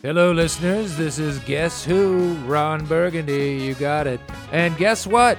[0.00, 0.96] Hello, listeners.
[0.96, 2.34] This is Guess Who?
[2.46, 3.56] Ron Burgundy.
[3.56, 4.20] You got it.
[4.52, 5.36] And guess what?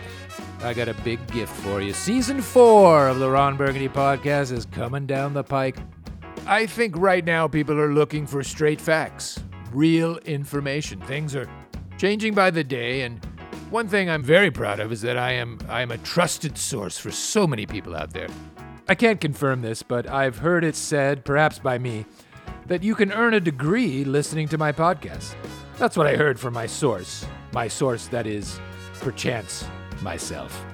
[0.61, 1.93] I got a big gift for you.
[1.93, 5.77] Season four of the Ron Burgundy podcast is coming down the pike.
[6.45, 9.41] I think right now people are looking for straight facts,
[9.71, 10.99] real information.
[11.03, 11.49] Things are
[11.97, 13.23] changing by the day, and
[13.69, 16.97] one thing I'm very proud of is that I am I am a trusted source
[16.97, 18.27] for so many people out there.
[18.89, 22.05] I can't confirm this, but I've heard it said, perhaps by me,
[22.67, 25.35] that you can earn a degree listening to my podcast.
[25.77, 27.25] That's what I heard from my source.
[27.51, 28.59] My source, that is,
[28.99, 29.65] perchance,
[30.01, 30.65] myself.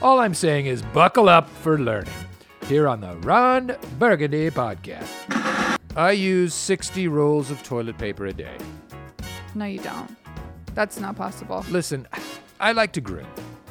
[0.00, 2.12] All I'm saying is buckle up for learning
[2.66, 5.78] here on the Ron Burgundy podcast.
[5.96, 8.56] I use 60 rolls of toilet paper a day.
[9.54, 10.16] No, you don't.
[10.74, 11.64] That's not possible.
[11.68, 12.08] Listen,
[12.60, 13.26] I like to groom.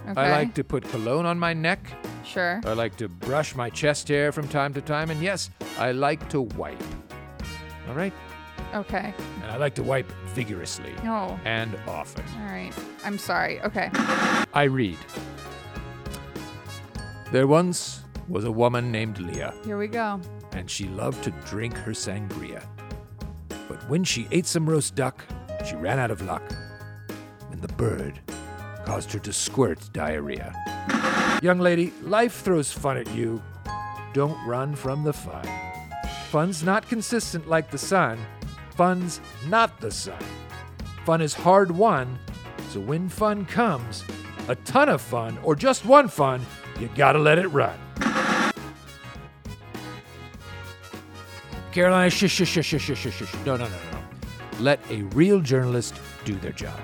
[0.10, 0.22] Okay.
[0.22, 1.80] I like to put cologne on my neck.
[2.24, 2.62] Sure.
[2.66, 5.10] I like to brush my chest hair from time to time.
[5.10, 5.50] And yes,
[5.80, 6.82] I like to wipe.
[7.92, 8.14] All right?
[8.74, 9.14] Okay.
[9.44, 11.38] And I like to wipe vigorously No.
[11.44, 12.24] and often.
[12.40, 12.72] All right.
[13.04, 13.60] I'm sorry.
[13.64, 13.90] Okay.
[14.54, 14.98] I read.
[17.34, 20.22] There once was a woman named Leah, Here we go.
[20.54, 22.64] and she loved to drink her sangria.
[23.68, 25.26] But when she ate some roast duck,
[25.68, 26.44] she ran out of luck.
[27.52, 28.22] And the bird
[28.86, 30.54] caused her to squirt diarrhea.
[31.44, 33.42] Young lady, life throws fun at you.
[34.14, 35.46] Don't run from the fun.
[36.32, 38.18] Fun's not consistent like the sun.
[38.78, 40.24] Fun's not the sun.
[41.06, 42.18] Fun is hard won,
[42.70, 44.06] so when fun comes,
[44.48, 46.40] a ton of fun or just one fun,
[46.80, 47.78] you gotta let it run.
[51.74, 53.34] Carolina, shush, shush, shush, shush, shush, shush.
[53.46, 54.00] No, no, no, no.
[54.62, 56.80] Let a real journalist do their job.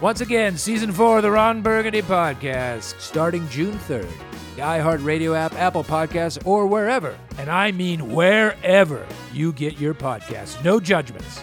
[0.00, 4.08] Once again, season four of the Ron Burgundy podcast, starting June 3rd.
[4.56, 10.64] The iHeartRadio app, Apple Podcasts, or wherever, and I mean wherever you get your podcasts.
[10.64, 11.42] No judgments.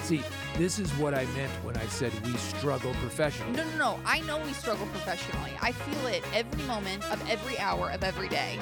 [0.00, 0.22] See,
[0.56, 3.52] this is what I meant when I said we struggle professionally.
[3.52, 4.00] No, no, no.
[4.06, 5.50] I know we struggle professionally.
[5.60, 8.58] I feel it every moment of every hour of every day.